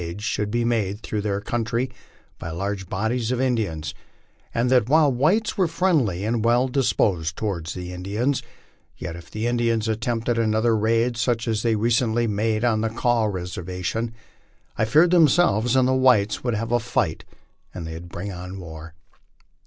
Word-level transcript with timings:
ids 0.01 0.23
should 0.23 0.49
be 0.49 0.65
made 0.65 0.99
through 1.01 1.21
their 1.21 1.39
country 1.39 1.87
by 2.39 2.49
large 2.49 2.89
bodies 2.89 3.31
of 3.31 3.39
Indians; 3.39 3.93
and 4.51 4.71
that 4.71 4.89
while 4.89 5.11
the 5.11 5.17
whites 5.19 5.59
were 5.59 5.67
friendly 5.67 6.25
and 6.25 6.43
well 6.43 6.67
disposed 6.67 7.37
toward 7.37 7.67
the 7.67 7.93
Indians, 7.93 8.41
yet 8.97 9.15
if 9.15 9.29
the 9.29 9.45
Indians 9.45 9.87
attempted 9.87 10.39
another 10.39 10.75
laid 10.75 11.17
such 11.17 11.47
as 11.47 11.61
they 11.61 11.75
re 11.75 11.91
cently 11.91 12.27
made 12.27 12.63
on 12.63 12.81
the 12.81 12.89
Kaw 12.89 13.25
reservation, 13.25 14.11
I 14.75 14.85
feared 14.85 15.11
themselves 15.11 15.75
and 15.75 15.87
the 15.87 15.93
whites 15.93 16.43
would 16.43 16.55
have 16.55 16.71
a 16.71 16.81
light, 16.95 17.23
and 17.71 17.85
that 17.85 17.91
it 17.91 17.93
would 18.01 18.09
bring 18.09 18.31
on 18.31 18.59
war. 18.59 18.95